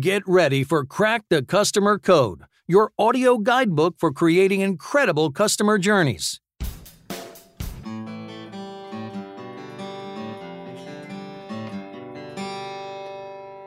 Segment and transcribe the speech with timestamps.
[0.00, 6.40] Get ready for Crack the Customer Code, your audio guidebook for creating incredible customer journeys.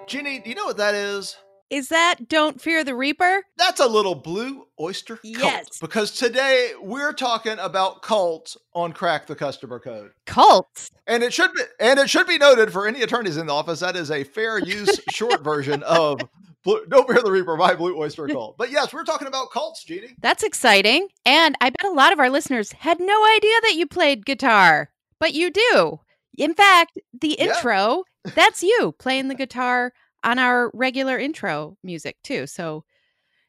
[0.08, 1.38] Jeannie, do you know what that is?
[1.70, 3.44] Is that Don't Fear the Reaper?
[3.58, 5.26] That's a little blue oyster cult.
[5.38, 5.80] Yes.
[5.82, 10.12] Because today we're talking about cults on Crack the Customer Code.
[10.26, 10.90] Cults.
[11.08, 13.82] And it should be and it should be noted for any attorneys in the office
[13.82, 16.22] that is a fair use short version of
[16.64, 18.58] Blue, Don't Fear the Reaper by Blue Oyster Cult.
[18.58, 20.16] But yes, we're talking about cults, Jeannie.
[20.22, 21.10] That's exciting.
[21.26, 24.90] And I bet a lot of our listeners had no idea that you played guitar,
[25.20, 26.00] but you do.
[26.38, 27.48] In fact, the Yeah.
[27.56, 28.04] intro,
[28.36, 29.92] that's you playing the guitar
[30.24, 32.48] on our regular intro music, too.
[32.48, 32.84] So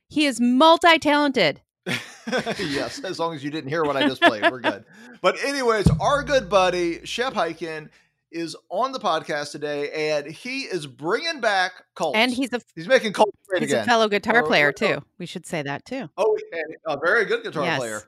[0.08, 1.60] he is multi talented.
[1.86, 4.84] yes, as long as you didn't hear what I just played, we're good.
[5.20, 7.88] But anyways, our good buddy Shep Hyken
[8.30, 12.16] is on the podcast today, and he is bringing back cults.
[12.16, 13.26] And he's a he's making great
[13.62, 13.82] he's again.
[13.82, 15.02] a fellow guitar Or- player, or- too.
[15.18, 16.08] We should say that, too.
[16.16, 17.78] Oh, and a very good guitar Yes.
[17.80, 18.02] player.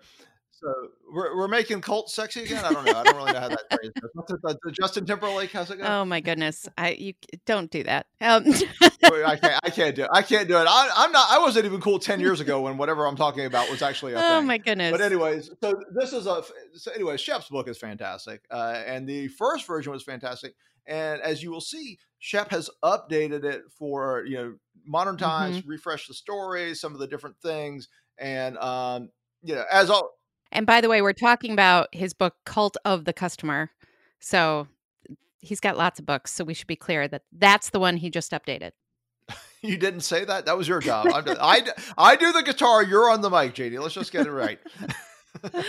[0.63, 0.73] So
[1.13, 2.65] we're, we're making cult sexy again.
[2.65, 2.93] I don't know.
[2.93, 4.73] I don't really know how that phrase goes.
[4.79, 5.51] Justin Timberlake?
[5.53, 5.85] How's it go?
[5.85, 6.69] Oh my goodness.
[6.77, 7.15] I you
[7.47, 8.07] don't do that.
[8.21, 9.61] Um, I can't.
[9.65, 10.11] I can't do it.
[10.13, 10.67] I can't do it.
[10.69, 11.27] I, I'm not.
[11.31, 14.19] I wasn't even cool ten years ago when whatever I'm talking about was actually a
[14.19, 14.47] oh thing.
[14.47, 14.91] my goodness.
[14.93, 16.43] But anyways, so this is a.
[16.75, 20.55] So anyway, Shep's book is fantastic, uh, and the first version was fantastic.
[20.87, 25.69] And as you will see, Shep has updated it for you know modern times, Mm-hmm.
[25.71, 27.89] refreshed the story, some of the different things,
[28.19, 29.09] and um,
[29.43, 30.11] you know, as all
[30.53, 33.71] And by the way, we're talking about his book Cult of the Customer.
[34.19, 34.67] So
[35.41, 38.11] he's got lots of books, so we should be clear that that's the one he
[38.11, 38.73] just updated.
[39.63, 40.47] you didn't say that.
[40.47, 41.07] That was your job.
[41.13, 41.63] I
[41.99, 42.83] I do the guitar.
[42.83, 43.81] You're on the mic, JD.
[43.81, 44.59] Let's just get it right.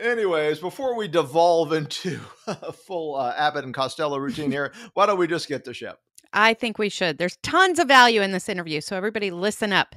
[0.00, 5.18] Anyways, before we devolve into a full uh, Abbott and Costello routine here, why don't
[5.18, 5.98] we just get the Shep?
[6.32, 7.18] I think we should.
[7.18, 9.94] There's tons of value in this interview, so everybody listen up.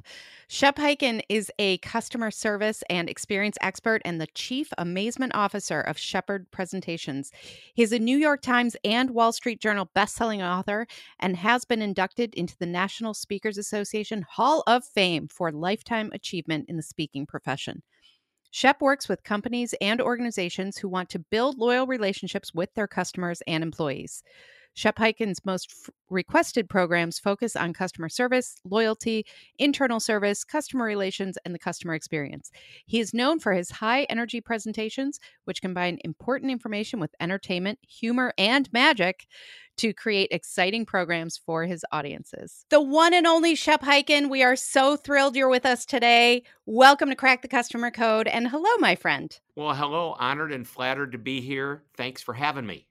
[0.48, 5.97] Shep Hyken is a customer service and experience expert and the chief amazement officer of
[5.97, 7.31] Shepherd Presentations.
[7.74, 10.88] He's a New York Times and Wall Street Journal bestselling author
[11.20, 16.66] and has been inducted into the National Speakers Association Hall of Fame for lifetime achievement
[16.68, 17.81] in the speaking profession.
[18.52, 23.41] Shep works with companies and organizations who want to build loyal relationships with their customers
[23.47, 24.24] and employees.
[24.74, 29.26] Shep Hyken's most f- requested programs focus on customer service, loyalty,
[29.59, 32.52] internal service, customer relations, and the customer experience.
[32.86, 38.34] He is known for his high energy presentations, which combine important information with entertainment, humor,
[38.38, 39.28] and magic
[39.78, 42.66] to create exciting programs for his audiences.
[42.70, 46.44] The one and only Shep Hyken, we are so thrilled you're with us today.
[46.66, 49.38] Welcome to Crack the Customer Code, and hello, my friend.
[49.56, 50.16] Well, hello.
[50.20, 51.84] Honored and flattered to be here.
[51.98, 52.88] Thanks for having me.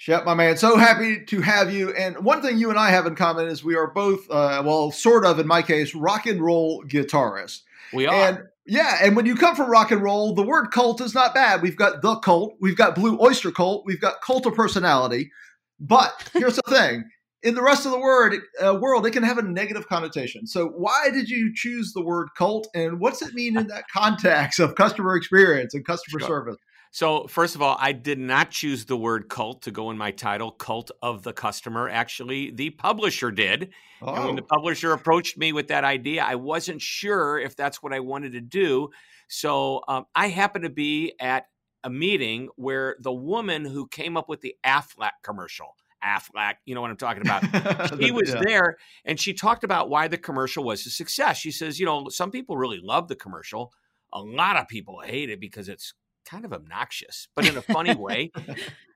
[0.00, 1.90] Shep, my man, so happy to have you.
[1.90, 4.90] And one thing you and I have in common is we are both, uh, well,
[4.90, 7.60] sort of in my case, rock and roll guitarists.
[7.92, 8.14] We are.
[8.14, 11.34] And yeah, and when you come from rock and roll, the word cult is not
[11.34, 11.60] bad.
[11.60, 15.30] We've got the cult, we've got Blue Oyster Cult, we've got cult of personality.
[15.78, 17.04] But here's the thing:
[17.42, 20.46] in the rest of the word uh, world, it can have a negative connotation.
[20.46, 24.60] So why did you choose the word cult, and what's it mean in that context
[24.60, 26.28] of customer experience and customer Sure.
[26.28, 26.56] service?
[26.92, 30.10] So, first of all, I did not choose the word cult to go in my
[30.10, 31.88] title, Cult of the Customer.
[31.88, 33.72] Actually, the publisher did.
[34.12, 37.80] And when the Oh, publisher approached me with that idea, I wasn't sure if that's
[37.80, 38.90] what I wanted to do.
[39.28, 41.46] So, um, I happened to be at
[41.84, 46.80] a meeting where the woman who came up with the Aflac commercial, Aflac, you know
[46.80, 47.44] what I'm talking about.
[47.96, 48.42] he was Yeah.
[48.44, 51.38] there and she talked about why the commercial was a success.
[51.38, 53.72] She says, you know, some people really love the commercial.
[54.12, 55.94] A lot of people hate it because it's
[56.24, 58.30] kind of obnoxious, but in a funny way.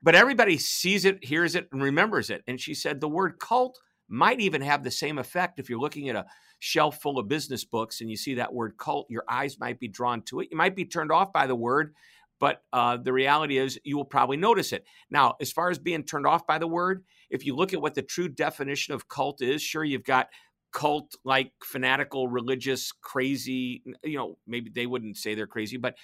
[0.03, 2.43] But everybody sees it, hears it, and remembers it.
[2.45, 6.09] And she said the word cult might even have the same effect if you're looking
[6.09, 6.27] at a
[6.59, 9.87] shelf full of business books and you see that word cult, your eyes might be
[9.87, 10.49] drawn to it.
[10.51, 11.95] You might be turned off by the word,
[12.39, 14.85] but uh, the reality is you will probably notice it.
[15.09, 17.95] Now, as far as being turned off by the word, if you look at what
[17.95, 20.27] the true definition of cult is, sure, you've got
[20.71, 25.95] cult like fanatical, religious, crazy, you know, maybe they wouldn't say they're crazy, but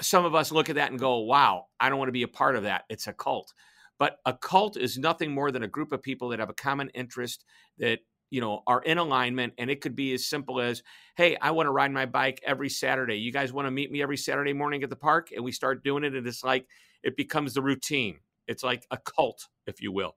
[0.00, 2.28] some of us look at that and go, wow, I don't want to be a
[2.28, 2.84] part of that.
[2.88, 3.52] It's a cult.
[3.98, 6.88] But a cult is nothing more than a group of people that have a common
[6.94, 7.44] interest
[7.78, 8.00] that
[8.30, 10.84] you know are in alignment and it could be as simple as
[11.16, 13.16] hey i want to ride my bike every saturday.
[13.16, 15.30] You guys want to meet me every saturday morning at the park?
[15.34, 16.66] And we start doing it and it's like
[17.02, 18.20] it becomes the routine.
[18.46, 20.16] It's like a cult if you will.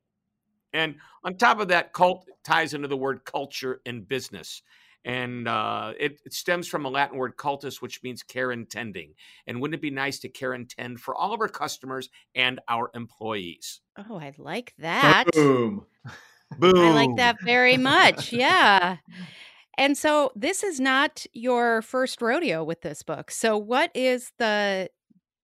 [0.74, 4.62] And on top of that cult ties into the word culture and business
[5.06, 9.14] and uh, it, it stems from a Latin word cultus, which means care intending.
[9.48, 12.90] And wouldn't it be nice to care intend for all of our customers and our
[12.96, 13.82] employees?
[13.98, 15.26] Oh, I like that.
[15.34, 15.86] Boom.
[16.58, 16.78] Boom.
[16.78, 18.32] I like that very much.
[18.32, 18.98] Yeah.
[19.76, 23.32] And so this is not your first rodeo with this book.
[23.32, 24.90] So what is the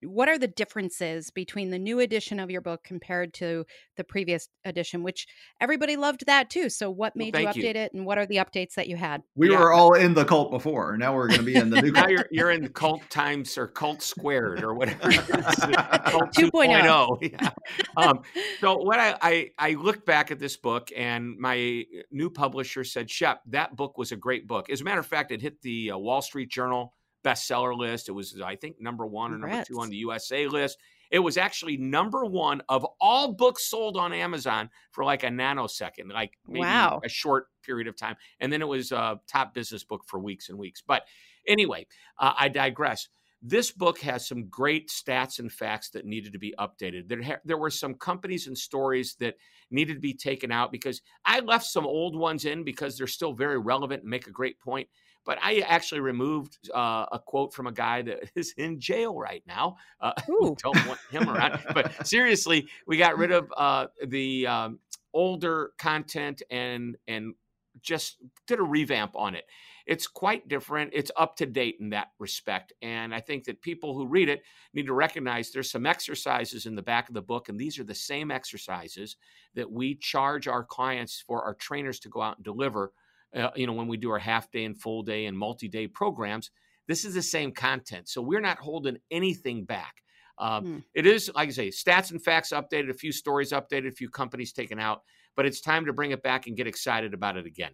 [0.04, 3.66] what are the differences between the new edition of your book compared to
[3.98, 5.28] the previous edition which
[5.60, 7.82] everybody loved that too so what made well, you update you.
[7.82, 9.60] it and what are the updates that you had we yeah.
[9.60, 12.08] were all in the cult before now we're going to be in the new now.
[12.08, 17.50] You're, you're in cult times or cult squared or whatever cult 2.0 yeah.
[17.98, 18.22] um,
[18.60, 23.10] so what I, I i looked back at this book and my new publisher said
[23.10, 25.92] shep that book was a great book as a matter of fact it hit the
[25.92, 26.94] uh, wall street journal
[27.24, 28.10] bestseller list.
[28.10, 30.78] It was, I think, number one or number two on the USA list.
[31.12, 36.14] It was actually number one of all books sold on Amazon for like a nanosecond,
[36.14, 37.02] like maybe wow.
[37.04, 38.16] a short period of time.
[38.40, 40.84] And then it was a top business book for weeks and weeks.
[40.86, 41.04] But
[41.48, 41.88] anyway,
[42.20, 43.10] uh, I digress.
[43.42, 47.08] This book has some great stats and facts that needed to be updated.
[47.08, 49.36] There, ha- there were some companies and stories that
[49.72, 53.34] needed to be taken out because I left some old ones in because they're still
[53.34, 54.90] very relevant and make a great point.
[55.30, 59.44] But I actually removed uh, a quote from a guy that is in jail right
[59.46, 59.78] now.
[60.02, 61.60] Uh, don't want him around.
[61.72, 64.80] But seriously, we got rid of uh, the um,
[65.14, 67.36] older content and and
[67.80, 68.18] just
[68.48, 69.44] did a revamp on it.
[69.86, 70.94] It's quite different.
[70.96, 72.74] It's up to date in that respect.
[72.82, 74.42] And I think that people who read it
[74.74, 77.84] need to recognize there's some exercises in the back of the book, and these are
[77.84, 79.16] the same exercises
[79.54, 82.94] that we charge our clients for our trainers to go out and deliver
[83.36, 85.88] uh, you know, when we do our half day and full day and multi day
[85.88, 86.52] programs,
[86.88, 88.10] this is the same content.
[88.10, 89.96] So we're not holding anything back.
[90.40, 90.84] Um, mm.
[90.96, 94.10] It is, like I say, stats and facts updated, a few stories updated, a few
[94.10, 95.02] companies taken out,
[95.36, 97.72] but it's time to bring it back and get excited about it again.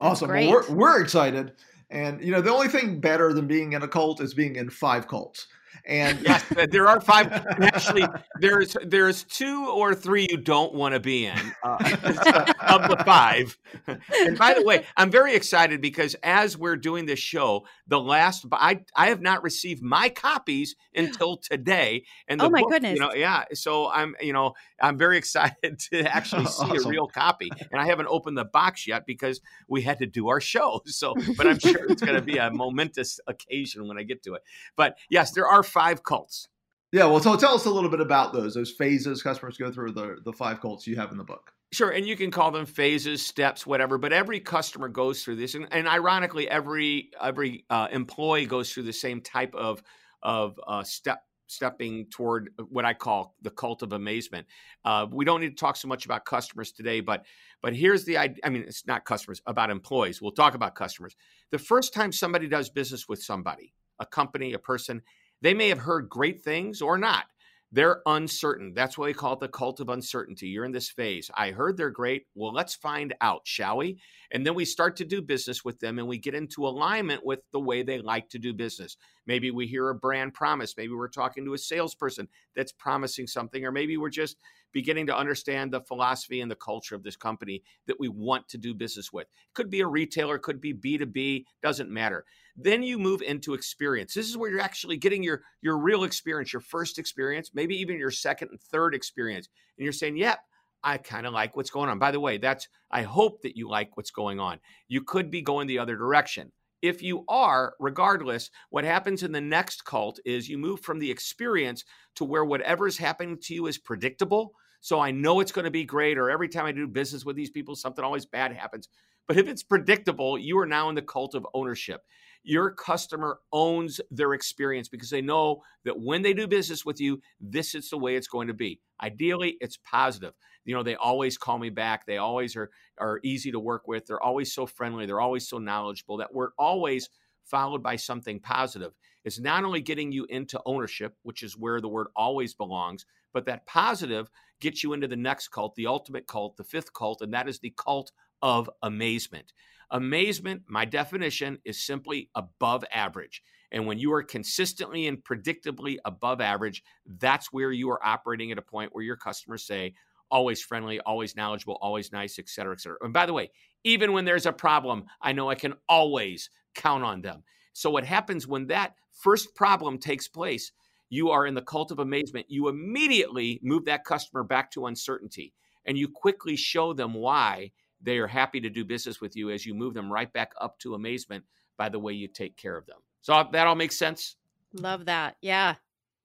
[0.00, 0.28] Awesome.
[0.28, 1.52] Well, we're, we're excited.
[1.90, 4.68] And, you know, the only thing better than being in a cult is being in
[4.68, 5.46] five cults.
[5.84, 7.32] And yes, there are five.
[7.32, 8.06] Actually,
[8.40, 11.76] there's there's two or three you don't want to be in uh,
[12.60, 13.56] of the five.
[13.86, 18.46] And by the way, I'm very excited because as we're doing this show, the last
[18.52, 22.04] I I have not received my copies until today.
[22.28, 23.44] And the oh my book, goodness, you know, yeah.
[23.54, 26.86] So I'm you know I'm very excited to actually see awesome.
[26.86, 30.28] a real copy, and I haven't opened the box yet because we had to do
[30.28, 30.80] our show.
[30.86, 34.34] So, but I'm sure it's going to be a momentous occasion when I get to
[34.34, 34.42] it.
[34.76, 36.48] But yes, there are five cults.
[36.92, 39.92] Yeah, well, so tell us a little bit about those those phases customers go through
[39.92, 41.52] the the five cults you have in the book.
[41.72, 43.96] Sure, and you can call them phases, steps, whatever.
[43.96, 48.82] But every customer goes through this, and, and ironically, every every uh, employee goes through
[48.82, 49.82] the same type of
[50.22, 54.46] of uh, step stepping toward what I call the cult of amazement.
[54.84, 57.24] Uh, we don't need to talk so much about customers today, but
[57.62, 58.38] but here's the idea.
[58.44, 60.20] I mean, it's not customers, about employees.
[60.20, 61.16] We'll talk about customers.
[61.52, 65.00] The first time somebody does business with somebody, a company, a person,
[65.42, 67.26] they may have heard great things or not.
[67.74, 68.74] They're uncertain.
[68.74, 70.48] That's why we call it the cult of uncertainty.
[70.48, 71.30] You're in this phase.
[71.34, 72.26] I heard they're great.
[72.34, 73.98] Well, let's find out, shall we?
[74.30, 77.40] And then we start to do business with them and we get into alignment with
[77.50, 78.98] the way they like to do business.
[79.26, 80.74] Maybe we hear a brand promise.
[80.76, 84.36] Maybe we're talking to a salesperson that's promising something, or maybe we're just
[84.72, 88.58] beginning to understand the philosophy and the culture of this company that we want to
[88.58, 89.28] do business with.
[89.28, 92.26] It Could be a retailer, could be B2B, doesn't matter.
[92.56, 94.12] Then you move into experience.
[94.14, 97.98] This is where you're actually getting your your real experience, your first experience, maybe even
[97.98, 99.48] your second and third experience.
[99.78, 100.38] And you're saying, "Yep,
[100.84, 103.68] I kind of like what's going on." By the way, that's I hope that you
[103.68, 104.60] like what's going on.
[104.88, 106.52] You could be going the other direction.
[106.82, 111.10] If you are, regardless, what happens in the next cult is you move from the
[111.10, 111.84] experience
[112.16, 114.52] to where whatever is happening to you is predictable.
[114.80, 117.36] So I know it's going to be great, or every time I do business with
[117.36, 118.88] these people, something always bad happens.
[119.28, 122.02] But if it's predictable, you are now in the cult of ownership.
[122.44, 127.20] Your customer owns their experience because they know that when they do business with you,
[127.40, 128.80] this is the way it's going to be.
[129.02, 130.34] Ideally, it's positive.
[130.64, 132.06] You know, they always call me back.
[132.06, 134.06] They always are are easy to work with.
[134.06, 135.06] They're always so friendly.
[135.06, 136.16] They're always so knowledgeable.
[136.18, 137.10] That we're always
[137.44, 138.92] followed by something positive.
[139.24, 143.46] It's not only getting you into ownership, which is where the word always belongs, but
[143.46, 144.30] that positive
[144.60, 147.58] gets you into the next cult, the ultimate cult, the fifth cult, and that is
[147.58, 149.52] the cult of amazement.
[149.90, 153.42] Amazement, my definition, is simply above average.
[153.70, 158.58] And when you are consistently and predictably above average, that's where you are operating at
[158.58, 159.94] a point where your customers say,
[160.30, 162.98] always friendly, always knowledgeable, always nice, et cetera, et cetera.
[163.02, 163.50] And by the way,
[163.84, 167.42] even when there's a problem, I know I can always count on them.
[167.74, 170.72] So, what happens when that first problem takes place?
[171.10, 172.46] You are in the cult of amazement.
[172.48, 175.52] You immediately move that customer back to uncertainty
[175.84, 177.70] and you quickly show them why
[178.02, 180.78] they are happy to do business with you as you move them right back up
[180.80, 181.44] to amazement
[181.76, 182.98] by the way you take care of them.
[183.22, 184.36] So that all makes sense?
[184.74, 185.36] Love that.
[185.40, 185.76] Yeah.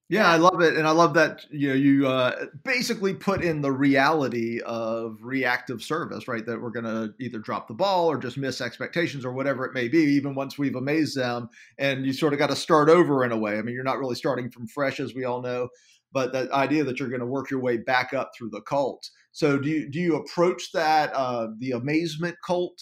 [0.10, 3.60] Yeah, I love it, and I love that you know you uh, basically put in
[3.60, 6.46] the reality of reactive service, right?
[6.46, 9.74] That we're going to either drop the ball or just miss expectations or whatever it
[9.74, 11.50] may be, even once we've amazed them.
[11.78, 13.58] And you sort of got to start over in a way.
[13.58, 15.68] I mean, you're not really starting from fresh, as we all know,
[16.14, 19.10] but that idea that you're going to work your way back up through the cult.
[19.38, 22.74] So, do you do you approach that uh, the amazement cult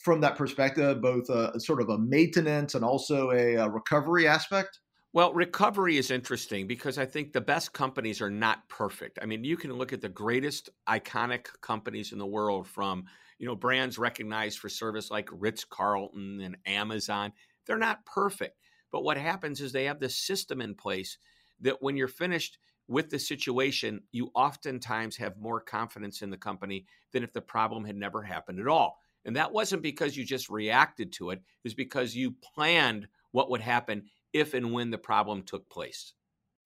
[0.00, 4.80] from that perspective, both a, sort of a maintenance and also a, a recovery aspect?
[5.14, 9.18] Well, recovery is interesting because I think the best companies are not perfect.
[9.22, 13.06] I mean, you can look at the greatest iconic companies in the world from,
[13.38, 17.32] you know, brands recognized for service like Ritz Carlton and Amazon.
[17.66, 18.58] They're not perfect.
[18.92, 21.16] But what happens is they have this system in place
[21.62, 22.58] that when you're finished
[22.88, 27.84] with the situation, you oftentimes have more confidence in the company than if the problem
[27.84, 28.98] had never happened at all.
[29.24, 33.50] And that wasn't because you just reacted to it, it was because you planned what
[33.50, 36.12] would happen if and when the problem took place.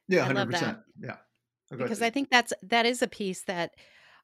[0.08, 0.78] Yeah, hundred percent.
[1.00, 1.16] Yeah,
[1.70, 3.76] because I think that's that is a piece that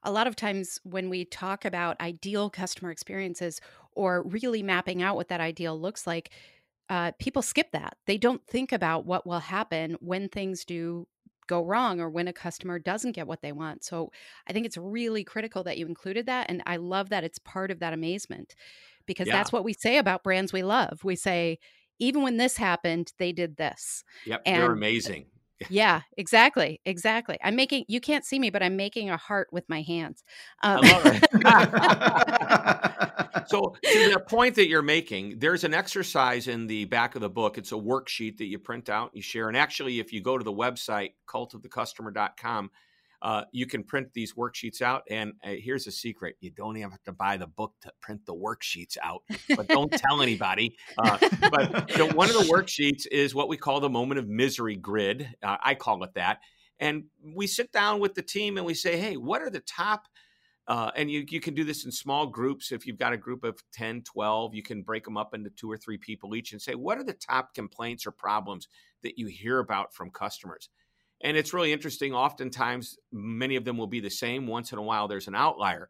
[0.03, 3.61] a lot of times when we talk about ideal customer experiences
[3.93, 6.31] or really mapping out what that ideal looks like,
[6.89, 7.97] uh, people skip that.
[8.05, 11.07] They don't think about what will happen when things do
[11.47, 13.83] go wrong or when a customer doesn't get what they want.
[13.83, 14.11] So
[14.47, 16.49] I think it's really critical that you included that.
[16.49, 18.55] And I love that it's part of that amazement
[19.05, 19.33] because yeah.
[19.33, 21.03] that's what we say about brands we love.
[21.03, 21.59] We say,
[21.99, 24.03] even when this happened, they did this.
[24.25, 25.27] Yep, and, they're amazing.
[25.69, 27.37] yeah, exactly, exactly.
[27.43, 27.85] I'm making.
[27.87, 30.23] You can't see me, but I'm making a heart with my hands.
[30.61, 32.81] Um, I love it.
[33.47, 37.29] so, to the point that you're making, there's an exercise in the back of the
[37.29, 37.57] book.
[37.57, 40.43] It's a worksheet that you print out, you share, and actually, if you go to
[40.43, 42.71] the website cultofthecustomer.com,
[43.21, 45.03] uh, you can print these worksheets out.
[45.09, 48.25] And uh, here's a secret you don't even have to buy the book to print
[48.25, 49.23] the worksheets out,
[49.55, 50.77] but don't tell anybody.
[50.97, 51.17] Uh,
[51.49, 55.27] but one of the worksheets is what we call the moment of misery grid.
[55.41, 56.39] Uh, I call it that.
[56.79, 60.07] And we sit down with the team and we say, hey, what are the top?
[60.67, 62.71] Uh, and you, you can do this in small groups.
[62.71, 65.71] If you've got a group of 10, 12, you can break them up into two
[65.71, 68.67] or three people each and say, what are the top complaints or problems
[69.03, 70.69] that you hear about from customers?
[71.21, 72.13] And it's really interesting.
[72.13, 74.47] Oftentimes, many of them will be the same.
[74.47, 75.89] Once in a while, there's an outlier.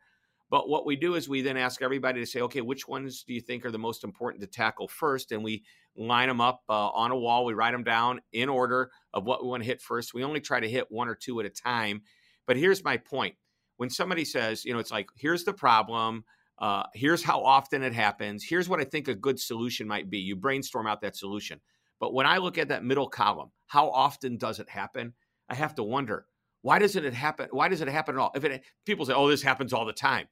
[0.50, 3.34] But what we do is we then ask everybody to say, okay, which ones do
[3.34, 5.32] you think are the most important to tackle first?
[5.32, 5.64] And we
[5.98, 7.46] line them up uh, on a wall.
[7.46, 10.14] We write them down in order of what we want to hit first.
[10.14, 12.04] We only try to hit one or two at a time.
[12.46, 13.36] But here's my point
[13.78, 16.24] when somebody says, you know, it's like, here's the problem.
[16.58, 18.44] Uh, here's how often it happens.
[18.44, 20.20] Here's what I think a good solution might be.
[20.20, 21.60] You brainstorm out that solution.
[22.00, 25.14] But when I look at that middle column, how often does it happen?
[25.50, 26.26] I have to wonder
[26.66, 27.48] why doesn't it happen?
[27.52, 28.32] Why does it happen at all?
[28.34, 30.26] If it people say, "Oh, this happens all the time,"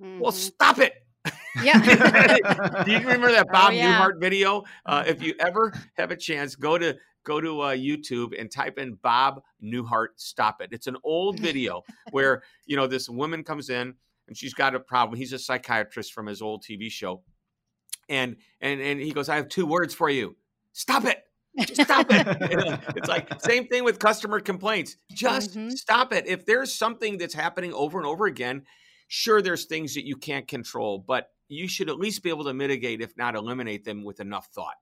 [0.00, 0.20] mm-hmm.
[0.20, 0.94] well, stop it.
[1.64, 1.78] Yeah.
[2.84, 3.98] Do you remember that oh, Bob oh, yeah.
[3.98, 4.62] Newhart video?
[4.86, 8.78] Uh, if you ever have a chance, go to go to uh, YouTube and type
[8.78, 13.70] in Bob Newhart "Stop It." It's an old video where you know this woman comes
[13.70, 13.94] in
[14.28, 15.18] and she's got a problem.
[15.18, 17.22] He's a psychiatrist from his old TV show,
[18.08, 20.36] and and and he goes, "I have two words for you.
[20.72, 21.22] Stop it."
[21.58, 22.26] Just stop it.
[22.96, 24.96] it's like same thing with customer complaints.
[25.12, 25.70] Just mm-hmm.
[25.70, 26.26] stop it.
[26.26, 28.62] If there's something that's happening over and over again,
[29.08, 32.54] sure there's things that you can't control, but you should at least be able to
[32.54, 34.76] mitigate if not eliminate them with enough thought.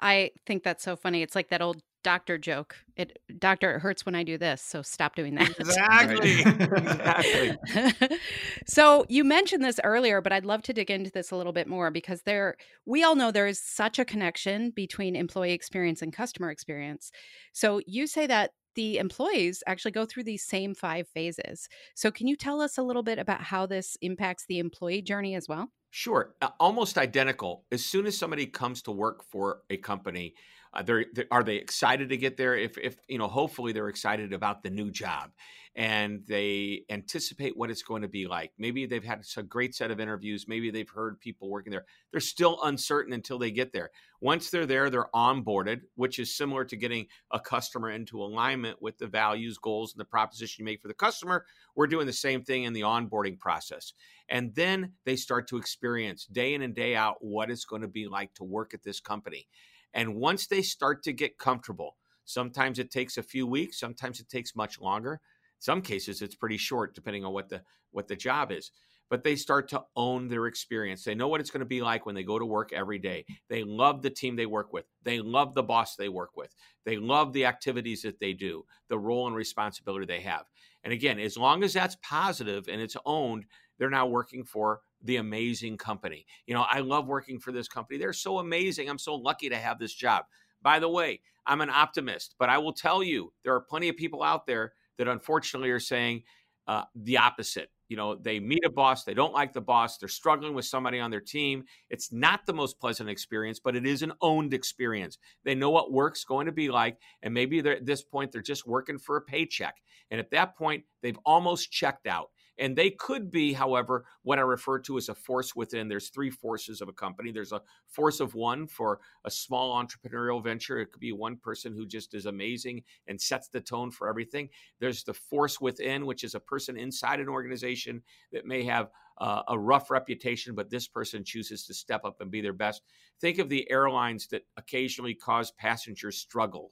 [0.00, 1.22] I think that's so funny.
[1.22, 2.76] It's like that old doctor joke.
[2.96, 5.50] It doctor it hurts when I do this, so stop doing that.
[5.58, 6.40] Exactly.
[6.42, 8.18] exactly.
[8.66, 11.66] so you mentioned this earlier, but I'd love to dig into this a little bit
[11.66, 16.12] more because there we all know there is such a connection between employee experience and
[16.12, 17.10] customer experience.
[17.52, 21.68] So you say that the employees actually go through these same five phases.
[21.96, 25.34] So can you tell us a little bit about how this impacts the employee journey
[25.34, 25.70] as well?
[25.98, 26.34] Sure.
[26.60, 27.64] Almost identical.
[27.72, 30.34] As soon as somebody comes to work for a company,
[30.76, 32.54] uh, they're, they're, are they excited to get there?
[32.54, 35.30] If, if you know, hopefully they're excited about the new job,
[35.76, 38.50] and they anticipate what it's going to be like.
[38.58, 40.46] Maybe they've had a great set of interviews.
[40.48, 41.84] Maybe they've heard people working there.
[42.10, 43.90] They're still uncertain until they get there.
[44.22, 48.96] Once they're there, they're onboarded, which is similar to getting a customer into alignment with
[48.96, 51.44] the values, goals, and the proposition you make for the customer.
[51.74, 53.92] We're doing the same thing in the onboarding process.
[54.30, 57.88] And then they start to experience day in and day out what it's going to
[57.88, 59.46] be like to work at this company.
[59.94, 64.28] And once they start to get comfortable, sometimes it takes a few weeks, sometimes it
[64.28, 65.12] takes much longer.
[65.14, 65.18] In
[65.60, 67.62] Some cases it's pretty short depending on what the
[67.92, 68.72] what the job is.
[69.08, 71.04] But they start to own their experience.
[71.04, 73.24] They know what it's going to be like when they go to work every day.
[73.48, 74.84] They love the team they work with.
[75.04, 76.52] They love the boss they work with.
[76.84, 80.46] They love the activities that they do, the role and responsibility they have.
[80.82, 83.44] And again, as long as that's positive and it's owned,
[83.78, 86.26] they're now working for the amazing company.
[86.46, 87.98] You know, I love working for this company.
[87.98, 88.88] They're so amazing.
[88.88, 90.24] I'm so lucky to have this job.
[90.62, 93.96] By the way, I'm an optimist, but I will tell you there are plenty of
[93.96, 96.22] people out there that unfortunately are saying
[96.66, 97.70] uh, the opposite.
[97.88, 100.98] You know, they meet a boss, they don't like the boss, they're struggling with somebody
[100.98, 101.62] on their team.
[101.88, 105.18] It's not the most pleasant experience, but it is an owned experience.
[105.44, 108.66] They know what work's going to be like, and maybe at this point they're just
[108.66, 109.76] working for a paycheck.
[110.10, 112.30] And at that point, they've almost checked out.
[112.58, 115.88] And they could be, however, what I refer to as a force within.
[115.88, 117.32] There's three forces of a company.
[117.32, 120.78] There's a force of one for a small entrepreneurial venture.
[120.78, 124.48] It could be one person who just is amazing and sets the tone for everything.
[124.80, 129.42] There's the force within, which is a person inside an organization that may have uh,
[129.48, 132.82] a rough reputation, but this person chooses to step up and be their best.
[133.20, 136.70] Think of the airlines that occasionally cause passengers struggle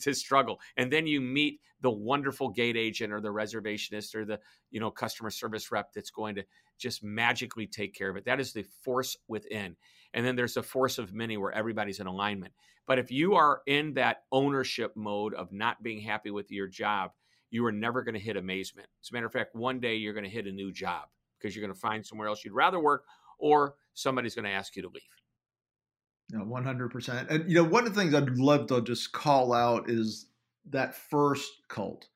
[0.00, 0.60] to struggle.
[0.76, 4.40] And then you meet the wonderful gate agent or the reservationist or the
[4.70, 6.44] you know customer service rep that's going to
[6.78, 8.24] just magically take care of it.
[8.24, 9.76] That is the force within.
[10.12, 12.54] And then there's a force of many where everybody's in alignment.
[12.86, 17.12] But if you are in that ownership mode of not being happy with your job,
[17.50, 18.88] you are never going to hit amazement.
[19.02, 21.04] As a matter of fact, one day you're going to hit a new job
[21.38, 23.04] because you're going to find somewhere else you'd rather work
[23.38, 25.02] or somebody's going to ask you to leave.
[26.32, 27.30] One hundred percent.
[27.30, 30.26] And you know, one of the things I'd love to just call out is
[30.70, 32.08] that first cult,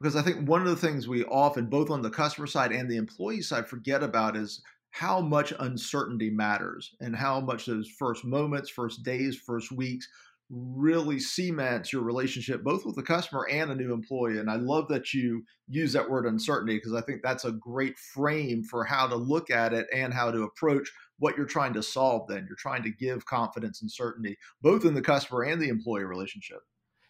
[0.00, 2.90] because I think one of the things we often, both on the customer side and
[2.90, 8.24] the employee side, forget about is how much uncertainty matters and how much those first
[8.24, 10.06] moments, first days, first weeks
[10.50, 14.38] really cements your relationship both with the customer and a new employee.
[14.38, 17.98] And I love that you use that word uncertainty because I think that's a great
[17.98, 21.82] frame for how to look at it and how to approach what you're trying to
[21.82, 22.46] solve then.
[22.48, 26.58] You're trying to give confidence and certainty both in the customer and the employee relationship.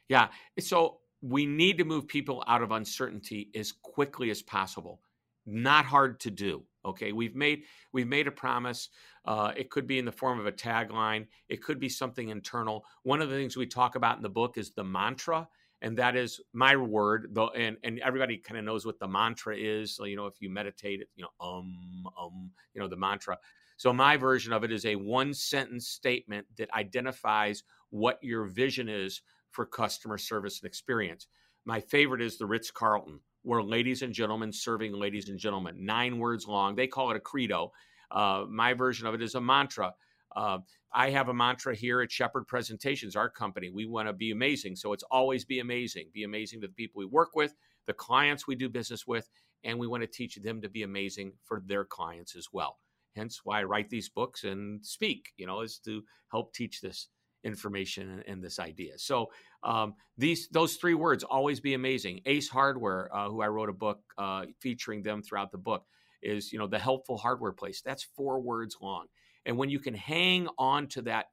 [0.09, 0.29] Yeah.
[0.61, 5.01] So we need to move people out of uncertainty as quickly as possible.
[5.47, 6.65] Not hard to do.
[6.87, 8.91] Okay, we've made we've made a promise.
[9.25, 11.27] Uh, it could be in the form of a tagline.
[11.49, 12.85] It could be something internal.
[13.05, 15.49] One of the things we talk about in the book is the mantra,
[15.81, 17.29] and that is my word.
[17.33, 19.97] Though, and and everybody kind of knows what the mantra is.
[19.97, 23.39] So, you know, if you meditate, you know, um, um, you know, the mantra.
[23.77, 28.89] So my version of it is a one sentence statement that identifies what your vision
[28.89, 31.27] is for customer service and experience.
[31.65, 36.19] My favorite is the Ritz Carlton, where ladies and gentlemen serving ladies and gentlemen, nine
[36.19, 36.75] words long.
[36.75, 37.73] They call it a credo.
[38.11, 39.95] Uh, my version of it is a mantra.
[40.37, 40.59] Uh,
[40.93, 43.71] I have a mantra here at Shepherd Presentations, our company.
[43.71, 44.77] We want to be amazing.
[44.77, 46.11] So it's always be amazing.
[46.13, 47.55] Be amazing to the people we work with,
[47.87, 49.29] the clients we do business with,
[49.65, 52.79] and we want to teach them to be amazing for their clients as well.
[53.15, 57.09] Hence why I write these books and speak, you know, is to help teach this
[57.45, 58.99] information and, and this idea.
[58.99, 59.31] So
[59.63, 62.21] um, these those three words always be amazing.
[62.27, 65.85] Ace Hardware, uh, who I wrote a book uh, featuring them throughout the book,
[66.23, 67.83] is you know the helpful hardware place.
[67.83, 69.07] That's four words long,
[69.47, 71.27] and when you can hang on to that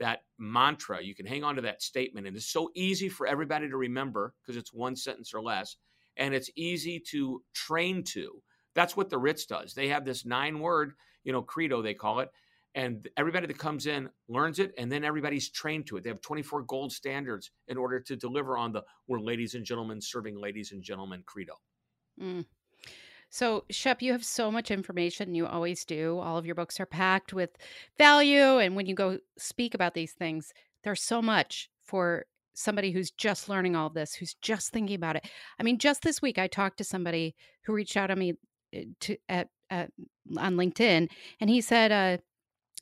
[0.00, 3.68] that mantra, you can hang on to that statement, and it's so easy for everybody
[3.68, 5.76] to remember because it's one sentence or less,
[6.16, 8.42] and it's easy to train to.
[8.74, 9.72] That's what the Ritz does.
[9.72, 12.30] They have this nine word you know, credo, they call it.
[12.76, 16.04] And everybody that comes in learns it, and then everybody's trained to it.
[16.04, 20.00] They have 24 gold standards in order to deliver on the we're ladies and gentlemen
[20.00, 21.54] serving ladies and gentlemen credo.
[22.20, 22.44] Mm.
[23.30, 25.34] So, Shep, you have so much information.
[25.34, 26.18] You always do.
[26.18, 27.50] All of your books are packed with
[27.98, 28.58] value.
[28.58, 30.52] And when you go speak about these things,
[30.84, 35.28] there's so much for somebody who's just learning all this, who's just thinking about it.
[35.58, 37.34] I mean, just this week, I talked to somebody
[37.64, 38.34] who reached out to me
[38.72, 39.86] eh, to, at uh,
[40.38, 41.08] on LinkedIn,
[41.40, 42.18] and he said, uh,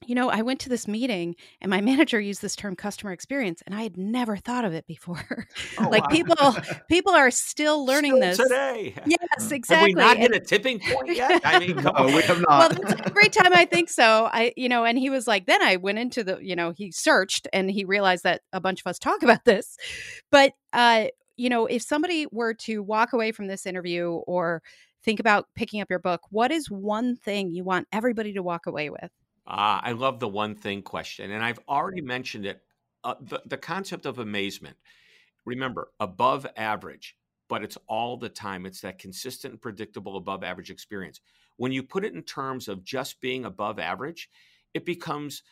[0.06, 3.62] you know, I went to this meeting and my manager used this term customer experience
[3.66, 5.48] and I had never thought of it before.
[5.78, 6.08] Oh, like wow.
[6.08, 6.56] people
[6.88, 8.94] people are still learning still this today.
[9.06, 9.76] Yes, exactly.
[9.76, 11.40] Have we not hit a tipping point yet?
[11.44, 12.06] I mean, come no, on.
[12.06, 12.48] we have not.
[12.48, 14.28] Well, that's every time I think so.
[14.30, 16.90] I you know, and he was like, then I went into the, you know, he
[16.92, 19.76] searched and he realized that a bunch of us talk about this.
[20.30, 24.62] But uh, you know, if somebody were to walk away from this interview or
[25.04, 28.66] think about picking up your book, what is one thing you want everybody to walk
[28.66, 29.10] away with?
[29.46, 31.32] Ah, I love the one thing question.
[31.32, 32.62] And I've already mentioned it
[33.04, 34.76] uh, the, the concept of amazement.
[35.44, 37.16] Remember, above average,
[37.48, 38.64] but it's all the time.
[38.64, 41.20] It's that consistent and predictable above average experience.
[41.56, 44.30] When you put it in terms of just being above average,
[44.72, 45.42] it becomes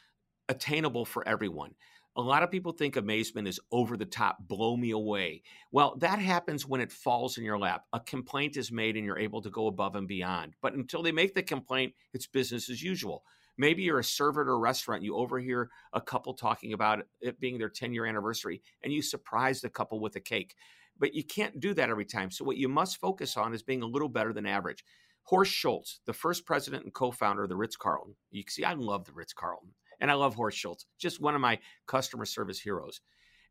[0.48, 1.74] attainable for everyone.
[2.16, 5.42] A lot of people think amazement is over the top, blow me away.
[5.70, 7.84] Well, that happens when it falls in your lap.
[7.92, 10.54] A complaint is made and you're able to go above and beyond.
[10.60, 13.22] But until they make the complaint, it's business as usual.
[13.56, 17.58] Maybe you're a server at a restaurant, you overhear a couple talking about it being
[17.58, 20.56] their 10 year anniversary, and you surprise the couple with a cake.
[20.98, 22.30] But you can't do that every time.
[22.32, 24.84] So, what you must focus on is being a little better than average.
[25.24, 28.64] Horst Schulze, the first president and co founder of the Ritz Carlton, you can see
[28.64, 32.24] I love the Ritz Carlton and I love Horst Schulze, just one of my customer
[32.24, 33.00] service heroes.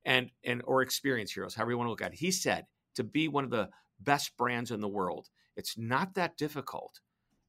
[0.05, 2.19] and and or experience heroes, however you want to look at it.
[2.19, 6.37] He said to be one of the best brands in the world, it's not that
[6.37, 7.01] difficult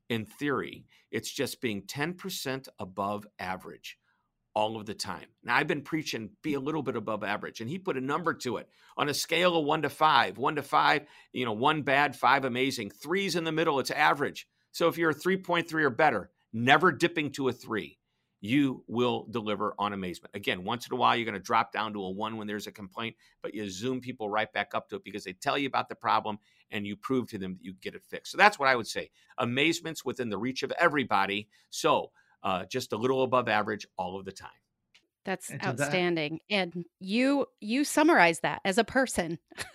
[0.09, 0.85] in theory.
[1.11, 3.99] It's just being 10% above average
[4.55, 5.27] all of the time.
[5.45, 8.35] Now, I've been preaching be a little bit above average, and he put a number
[8.35, 10.39] to it on a scale of one to five.
[10.39, 12.91] One to five, you know, one bad, five amazing.
[12.91, 14.49] Three's in the middle, it's average.
[14.73, 18.00] So if you're a 3.3 or better, never dipping to a three,
[18.41, 20.35] you will deliver on amazement.
[20.35, 22.67] Again, once in a while, you're going to drop down to a one when there's
[22.67, 25.67] a complaint, but you zoom people right back up to it because they tell you
[25.67, 26.39] about the problem
[26.71, 28.33] and you prove to them that you get it fixed.
[28.33, 29.11] So that's what I would say.
[29.39, 31.49] Amazement's within the reach of everybody.
[31.69, 34.51] So uh, just a little above average all of the time.
[35.25, 36.41] That's and outstanding.
[36.49, 39.39] That, and you you summarize that as a person.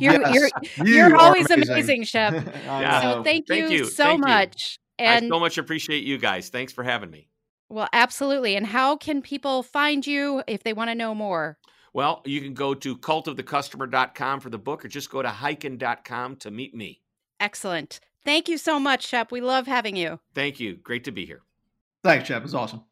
[0.00, 2.32] you're yes, you're you you're always amazing, amazing Shep.
[2.64, 3.00] yeah.
[3.00, 4.78] So thank, thank you, you, so thank much.
[4.98, 5.06] You.
[5.06, 6.48] And I so much appreciate you guys.
[6.48, 7.28] Thanks for having me.
[7.72, 8.54] Well, absolutely.
[8.54, 11.56] And how can people find you if they want to know more?
[11.94, 16.50] Well, you can go to cultofthecustomer.com for the book or just go to hyken.com to
[16.50, 17.00] meet me.
[17.40, 18.00] Excellent.
[18.26, 19.32] Thank you so much, Shep.
[19.32, 20.20] We love having you.
[20.34, 20.74] Thank you.
[20.74, 21.40] Great to be here.
[22.04, 22.44] Thanks, Shep.
[22.44, 22.82] It's awesome.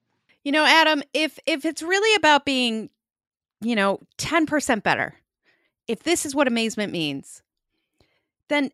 [0.44, 2.88] You know, Adam, if if it's really about being,
[3.60, 5.14] you know, 10% better,
[5.88, 7.42] if this is what amazement means,
[8.48, 8.70] then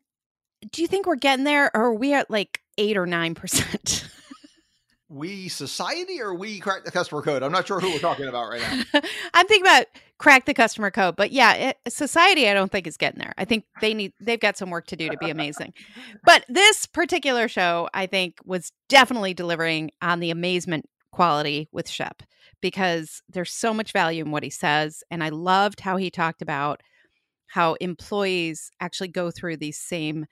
[0.71, 4.09] do you think we're getting there or are we at like 8 or 9%?
[5.09, 7.42] we society or we crack the customer code?
[7.42, 9.01] I'm not sure who we're talking about right now.
[9.35, 9.87] I'm thinking about
[10.19, 13.35] crack the customer code, but yeah, it, society I don't think is getting there.
[13.38, 15.75] I think they need they've got some work to do to be amazing.
[16.25, 22.23] but this particular show I think was definitely delivering on the amazement quality with Shep
[22.61, 26.42] because there's so much value in what he says and I loved how he talked
[26.42, 26.81] about
[27.49, 30.27] how employees actually go through these same,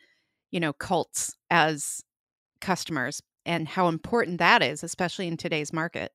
[0.51, 2.03] you know, cults as
[2.61, 6.13] customers and how important that is, especially in today's market,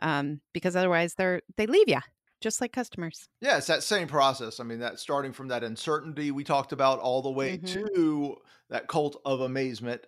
[0.00, 2.00] um, because otherwise they're they leave you
[2.40, 3.28] just like customers.
[3.40, 4.60] Yeah, it's that same process.
[4.60, 7.84] I mean, that starting from that uncertainty we talked about all the way mm-hmm.
[7.84, 8.36] to
[8.70, 10.02] that cult of amazement.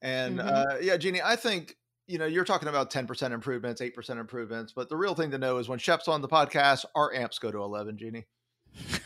[0.00, 0.48] And mm-hmm.
[0.48, 1.76] uh, yeah, Jeannie, I think
[2.06, 5.58] you know you're talking about 10% improvements, 8% improvements, but the real thing to know
[5.58, 8.26] is when Shep's on the podcast, our amps go to 11, Jeannie.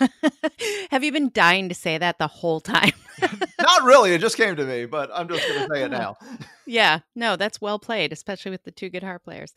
[0.91, 2.93] Have you been dying to say that the whole time?
[3.61, 4.13] Not really.
[4.13, 6.17] It just came to me, but I'm just going to say it now.
[6.67, 9.55] Yeah, no, that's well played, especially with the two guitar players.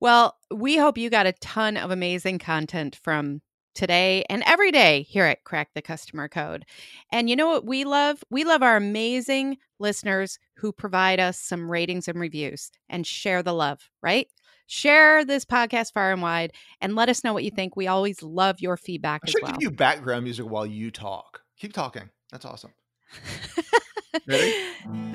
[0.00, 3.40] Well, we hope you got a ton of amazing content from
[3.74, 6.64] today and every day here at Crack the Customer Code.
[7.10, 8.22] And you know what we love?
[8.30, 13.54] We love our amazing listeners who provide us some ratings and reviews and share the
[13.54, 14.26] love, right?
[14.66, 17.76] Share this podcast far and wide and let us know what you think.
[17.76, 19.52] We always love your feedback I should well.
[19.52, 21.42] give you background music while you talk.
[21.58, 22.10] Keep talking.
[22.30, 22.72] That's awesome.
[24.26, 24.54] Ready?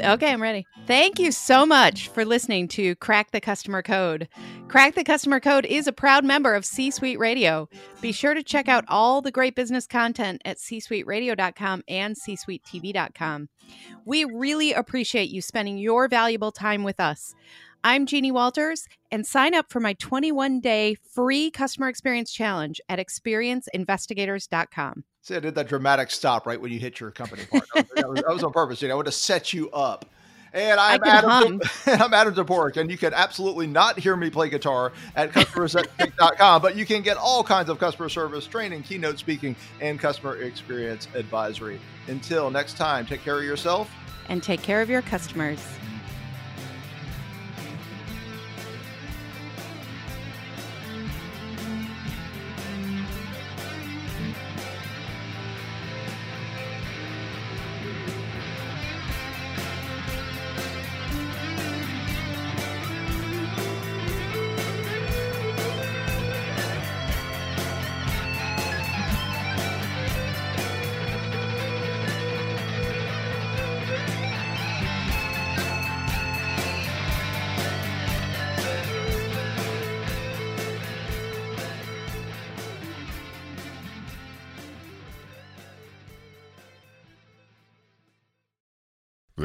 [0.01, 0.65] Okay, I'm ready.
[0.85, 4.27] Thank you so much for listening to Crack the Customer Code.
[4.67, 7.69] Crack the Customer Code is a proud member of C Suite Radio.
[8.01, 13.49] Be sure to check out all the great business content at csuiteradio.com and csuitetv.com.
[14.05, 17.33] We really appreciate you spending your valuable time with us.
[17.87, 22.99] I'm Jeannie Walters, and sign up for my 21 day free customer experience challenge at
[22.99, 25.05] experienceinvestigators.com.
[25.21, 27.63] See, I did that dramatic stop right when you hit your company part.
[27.95, 28.81] that, was, that was on purpose.
[28.81, 30.03] Know, I would have set you up.
[30.51, 31.61] And I'm Adam.
[31.85, 36.75] I'm Adam Toporek, and you can absolutely not hear me play guitar at customercentric.com, but
[36.75, 41.79] you can get all kinds of customer service training, keynote speaking, and customer experience advisory.
[42.07, 43.89] Until next time, take care of yourself
[44.29, 45.65] and take care of your customers.